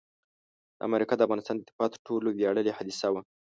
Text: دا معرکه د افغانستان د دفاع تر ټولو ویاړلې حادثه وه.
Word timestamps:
دا 0.79 0.85
معرکه 0.91 1.15
د 1.17 1.21
افغانستان 1.25 1.55
د 1.57 1.61
دفاع 1.69 1.87
تر 1.91 1.99
ټولو 2.07 2.27
ویاړلې 2.31 2.75
حادثه 2.77 3.07
وه. 3.13 3.21